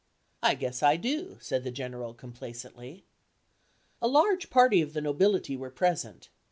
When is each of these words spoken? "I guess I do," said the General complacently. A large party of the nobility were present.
"I 0.41 0.55
guess 0.55 0.81
I 0.81 0.97
do," 0.97 1.37
said 1.41 1.63
the 1.63 1.69
General 1.69 2.15
complacently. 2.15 3.05
A 4.01 4.07
large 4.07 4.49
party 4.49 4.81
of 4.81 4.93
the 4.93 5.01
nobility 5.01 5.55
were 5.55 5.69
present. 5.69 6.29